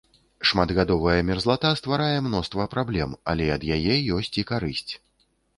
Шматгадовая 0.51 1.17
мерзлата 1.27 1.71
стварае 1.81 2.17
мноства 2.29 2.67
праблем, 2.73 3.15
але 3.35 3.51
ад 3.59 3.69
яе 3.77 3.95
ёсць 4.19 4.35
і 4.45 4.49
карысць. 4.55 4.93